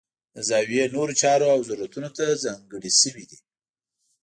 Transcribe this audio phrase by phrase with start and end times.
[0.35, 3.37] د زاویې نورو چارو او ضرورتونو ته ځانګړې شوي دي.